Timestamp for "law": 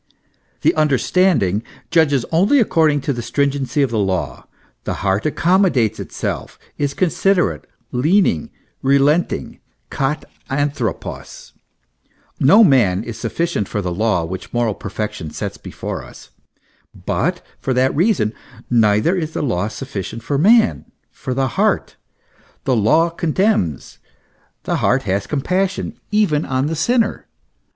3.93-4.47, 13.93-14.25, 19.43-19.67, 22.75-23.11